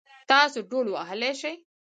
[0.31, 1.53] تاسو ډهول وهلی شئ؟